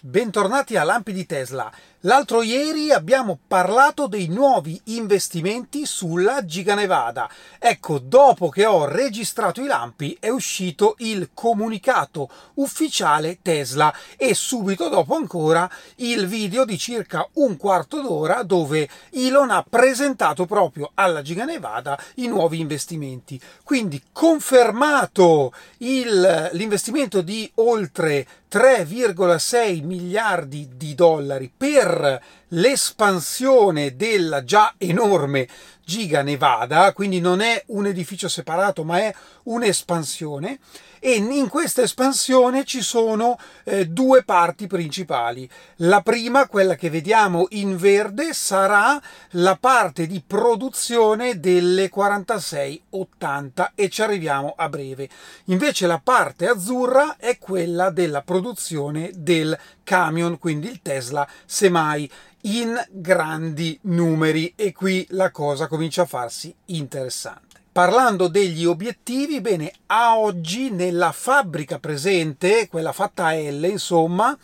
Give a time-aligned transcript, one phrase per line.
[0.00, 1.68] Bentornati a Lampi di Tesla.
[2.02, 7.28] L'altro ieri abbiamo parlato dei nuovi investimenti sulla Giga Nevada.
[7.58, 14.88] Ecco, dopo che ho registrato i lampi è uscito il comunicato ufficiale Tesla e subito
[14.88, 21.20] dopo ancora il video di circa un quarto d'ora dove Elon ha presentato proprio alla
[21.20, 23.40] Giga Nevada i nuovi investimenti.
[23.64, 34.74] Quindi confermato il, l'investimento di oltre 3,6 miliardi di dollari per Herr l'espansione della già
[34.78, 35.48] enorme
[35.84, 40.58] Giga Nevada, quindi non è un edificio separato ma è un'espansione
[41.00, 45.48] e in questa espansione ci sono eh, due parti principali.
[45.76, 53.88] La prima, quella che vediamo in verde, sarà la parte di produzione delle 4680 e
[53.88, 55.08] ci arriviamo a breve.
[55.44, 62.10] Invece la parte azzurra è quella della produzione del camion, quindi il Tesla Semi
[62.42, 67.46] in grandi numeri e qui la cosa comincia a farsi interessante.
[67.78, 74.36] Parlando degli obiettivi, bene, a oggi nella fabbrica presente, quella fatta a L, insomma,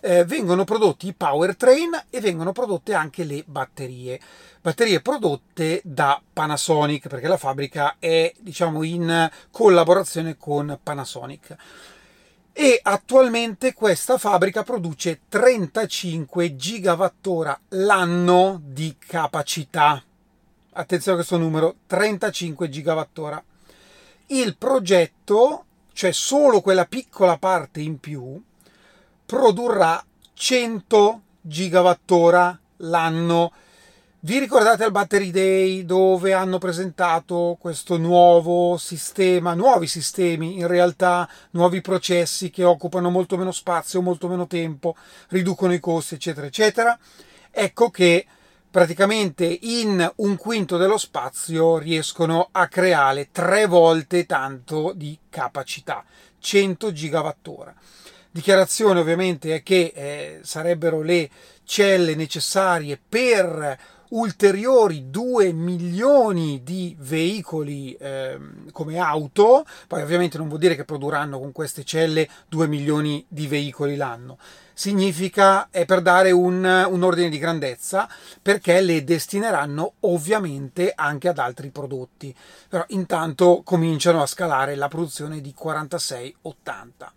[0.00, 4.18] eh, vengono prodotti i powertrain e vengono prodotte anche le batterie.
[4.62, 11.56] Batterie prodotte da Panasonic, perché la fabbrica è, diciamo, in collaborazione con Panasonic.
[12.60, 20.02] E attualmente questa fabbrica produce 35 gigawattora l'anno di capacità
[20.72, 23.42] attenzione a questo numero, 35 gigawattora.
[24.26, 28.40] Il progetto, cioè solo quella piccola parte in più,
[29.26, 30.02] produrrà
[30.34, 33.52] 100 gigawattora l'anno.
[34.20, 41.28] Vi ricordate al Battery Day dove hanno presentato questo nuovo sistema, nuovi sistemi in realtà,
[41.52, 44.96] nuovi processi che occupano molto meno spazio, molto meno tempo,
[45.28, 46.98] riducono i costi, eccetera, eccetera?
[47.48, 48.26] Ecco che
[48.68, 56.04] praticamente in un quinto dello spazio riescono a creare tre volte tanto di capacità,
[56.40, 57.72] 100 gigawattora.
[58.32, 61.30] Dichiarazione ovviamente è che eh, sarebbero le
[61.62, 68.38] celle necessarie per ulteriori 2 milioni di veicoli eh,
[68.72, 73.46] come auto, poi ovviamente non vuol dire che produrranno con queste celle 2 milioni di
[73.46, 74.38] veicoli l'anno,
[74.72, 78.08] significa è per dare un, un ordine di grandezza
[78.40, 82.34] perché le destineranno ovviamente anche ad altri prodotti,
[82.68, 87.12] però intanto cominciano a scalare la produzione di 4680.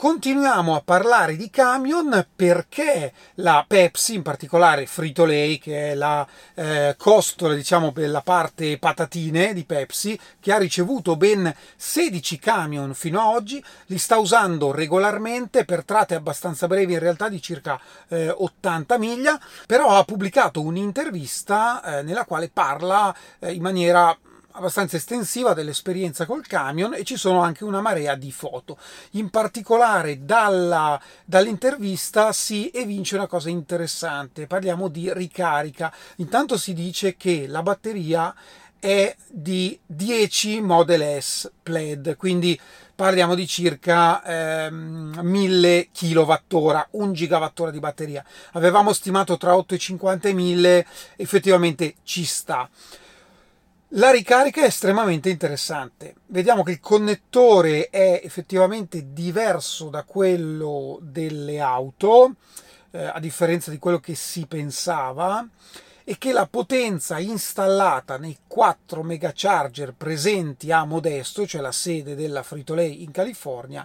[0.00, 6.26] Continuiamo a parlare di camion perché la Pepsi, in particolare Frito Lay, che è la
[6.54, 13.20] eh, costola, diciamo, della parte patatine di Pepsi, che ha ricevuto ben 16 camion fino
[13.20, 17.78] ad oggi, li sta usando regolarmente per tratte abbastanza brevi, in realtà di circa
[18.08, 24.16] eh, 80 miglia, però ha pubblicato un'intervista eh, nella quale parla eh, in maniera
[24.52, 28.78] abbastanza estensiva dell'esperienza col camion e ci sono anche una marea di foto.
[29.12, 35.92] In particolare dalla, dall'intervista si evince una cosa interessante, parliamo di ricarica.
[36.16, 38.34] Intanto si dice che la batteria
[38.78, 42.58] è di 10 Model S Plaid, quindi
[42.94, 48.24] parliamo di circa ehm, 1000 kWh, 1 GWh di batteria.
[48.52, 52.68] Avevamo stimato tra 8,50 e 1000, effettivamente ci sta.
[53.94, 56.14] La ricarica è estremamente interessante.
[56.26, 62.36] Vediamo che il connettore è effettivamente diverso da quello delle auto,
[62.92, 65.44] eh, a differenza di quello che si pensava,
[66.04, 72.44] e che la potenza installata nei 4 megacharger presenti a Modesto, cioè la sede della
[72.44, 73.84] Frito-Lay in California,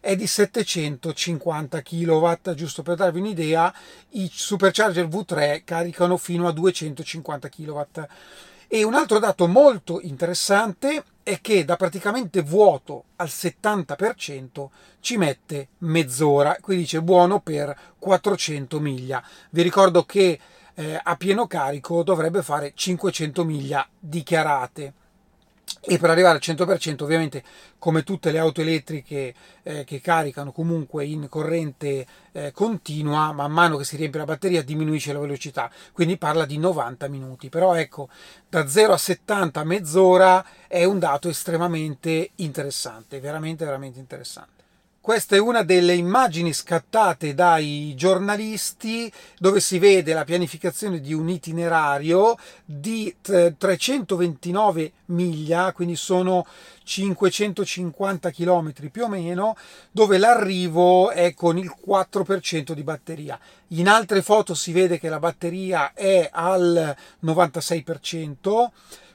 [0.00, 2.32] è di 750 kW.
[2.54, 3.70] Giusto per darvi un'idea,
[4.12, 7.80] i supercharger V3 caricano fino a 250 kW
[8.74, 14.68] e un altro dato molto interessante è che da praticamente vuoto al 70%
[15.00, 19.22] ci mette mezz'ora, qui dice buono per 400 miglia.
[19.50, 20.40] Vi ricordo che
[20.72, 24.94] eh, a pieno carico dovrebbe fare 500 miglia dichiarate
[25.80, 27.42] e per arrivare al 100% ovviamente
[27.78, 33.76] come tutte le auto elettriche eh, che caricano comunque in corrente eh, continua man mano
[33.76, 35.70] che si riempie la batteria diminuisce la velocità.
[35.92, 37.48] Quindi parla di 90 minuti.
[37.48, 38.08] Però ecco
[38.48, 44.61] da 0 a 70 mezz'ora è un dato estremamente interessante veramente veramente interessante
[45.02, 51.28] Questa è una delle immagini scattate dai giornalisti dove si vede la pianificazione di un
[51.28, 56.46] itinerario di 329 miglia, quindi sono
[56.84, 59.56] 550 km più o meno,
[59.90, 63.36] dove l'arrivo è con il 4% di batteria.
[63.70, 68.66] In altre foto si vede che la batteria è al 96%,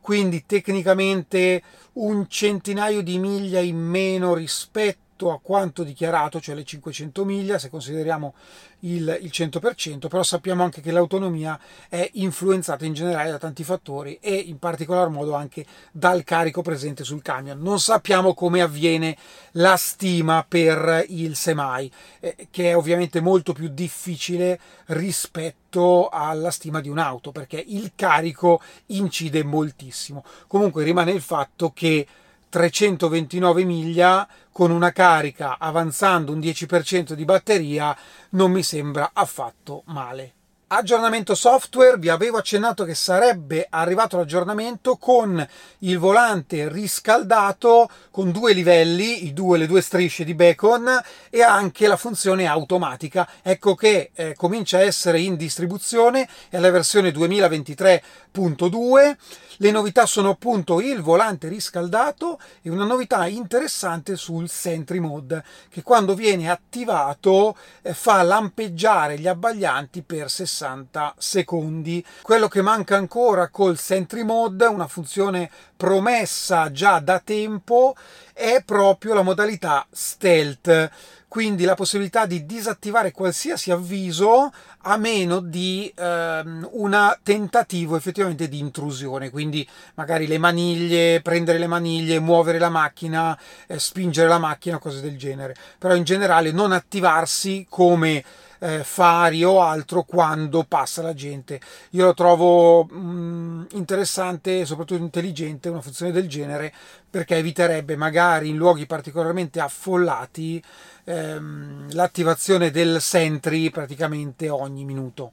[0.00, 1.60] quindi tecnicamente
[1.94, 7.68] un centinaio di miglia in meno rispetto a quanto dichiarato, cioè le 500 miglia, se
[7.68, 8.34] consideriamo
[8.80, 11.58] il, il 100%, però sappiamo anche che l'autonomia
[11.88, 17.04] è influenzata in generale da tanti fattori e in particolar modo anche dal carico presente
[17.04, 17.60] sul camion.
[17.60, 19.16] Non sappiamo come avviene
[19.52, 21.90] la stima per il semai,
[22.20, 28.60] eh, che è ovviamente molto più difficile rispetto alla stima di un'auto, perché il carico
[28.86, 30.24] incide moltissimo.
[30.46, 32.06] Comunque rimane il fatto che
[32.52, 37.96] 329 miglia con una carica avanzando un 10% di batteria
[38.32, 40.34] non mi sembra affatto male.
[40.74, 45.46] Aggiornamento software, vi avevo accennato che sarebbe arrivato l'aggiornamento con
[45.80, 50.88] il volante riscaldato con due livelli, due, le due strisce di bacon
[51.28, 53.28] e anche la funzione automatica.
[53.42, 59.16] Ecco che eh, comincia a essere in distribuzione, è la versione 2023.2.
[59.58, 65.82] Le novità sono appunto il volante riscaldato e una novità interessante sul Sentry Mode che
[65.82, 72.04] quando viene attivato eh, fa lampeggiare gli abbaglianti per 60 60 secondi.
[72.22, 77.96] Quello che manca ancora col Sentry Mode, una funzione promessa già da tempo,
[78.32, 80.90] è proprio la modalità stealth.
[81.26, 88.58] Quindi la possibilità di disattivare qualsiasi avviso a meno di ehm, un tentativo effettivamente di
[88.58, 94.76] intrusione, quindi magari le maniglie, prendere le maniglie, muovere la macchina, eh, spingere la macchina,
[94.76, 98.22] cose del genere, però in generale non attivarsi come
[98.62, 101.60] eh, fari o altro quando passa la gente.
[101.90, 106.72] Io lo trovo mh, mm, interessante e soprattutto intelligente una funzione del genere
[107.10, 110.62] perché eviterebbe magari in luoghi particolarmente affollati
[111.04, 115.32] ehm, l'attivazione del sentry praticamente ogni minuto.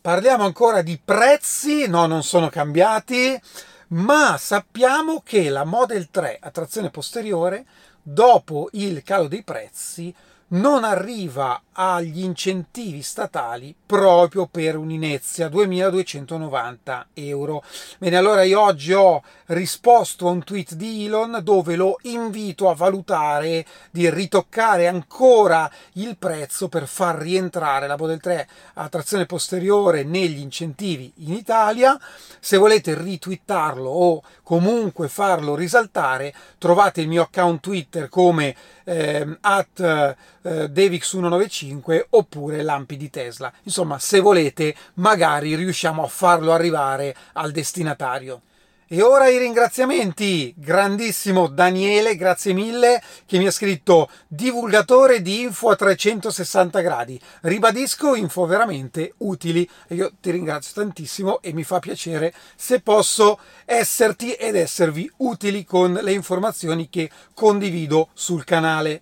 [0.00, 3.40] Parliamo ancora di prezzi, no, non sono cambiati,
[3.88, 7.64] ma sappiamo che la Model 3 a trazione posteriore,
[8.02, 10.14] dopo il calo dei prezzi,
[10.54, 17.64] non arriva agli incentivi statali proprio per un'inezia 2290 euro.
[17.98, 22.74] Bene, allora io oggi ho risposto a un tweet di Elon dove lo invito a
[22.74, 30.04] valutare di ritoccare ancora il prezzo per far rientrare la Model 3 a trazione posteriore
[30.04, 31.98] negli incentivi in Italia.
[32.38, 38.54] Se volete ritwittarlo o comunque farlo risaltare, trovate il mio account Twitter come
[38.84, 40.14] eh, at
[40.44, 43.52] eh, Devix195 oppure lampi di Tesla.
[43.62, 48.42] Insomma, se volete, magari riusciamo a farlo arrivare al destinatario.
[48.86, 50.52] E ora i ringraziamenti.
[50.56, 57.18] Grandissimo Daniele, grazie mille, che mi ha scritto divulgatore di info a 360 gradi.
[57.40, 59.68] Ribadisco info veramente utili.
[59.88, 65.64] E io ti ringrazio tantissimo e mi fa piacere se posso esserti ed esservi utili
[65.64, 69.00] con le informazioni che condivido sul canale.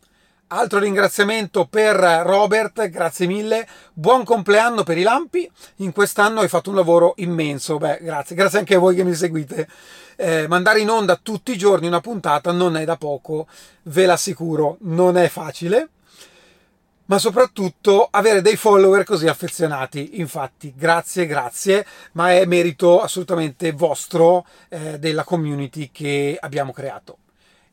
[0.55, 3.67] Altro ringraziamento per Robert, grazie mille.
[3.95, 5.51] Buon compleanno per i lampi.
[5.77, 7.79] In quest'anno hai fatto un lavoro immenso.
[7.79, 9.67] Beh, grazie, grazie anche a voi che mi seguite.
[10.15, 13.47] Eh, mandare in onda tutti i giorni una puntata non è da poco,
[13.85, 15.89] ve l'assicuro, non è facile.
[17.07, 20.21] Ma soprattutto avere dei follower così affezionati.
[20.21, 27.17] Infatti, grazie, grazie, ma è merito assolutamente vostro eh, della community che abbiamo creato.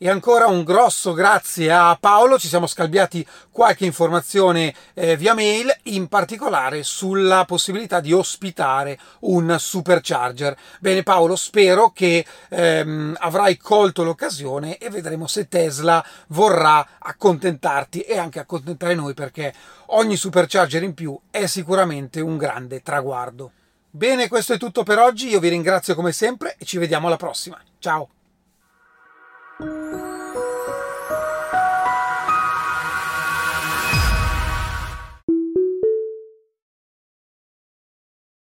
[0.01, 5.69] E ancora un grosso grazie a Paolo, ci siamo scambiati qualche informazione eh, via mail,
[5.83, 10.55] in particolare sulla possibilità di ospitare un supercharger.
[10.79, 18.17] Bene Paolo, spero che ehm, avrai colto l'occasione e vedremo se Tesla vorrà accontentarti e
[18.17, 19.53] anche accontentare noi perché
[19.87, 23.51] ogni supercharger in più è sicuramente un grande traguardo.
[23.89, 27.17] Bene, questo è tutto per oggi, io vi ringrazio come sempre e ci vediamo alla
[27.17, 27.59] prossima.
[27.79, 28.11] Ciao!
[29.59, 30.18] Thank you.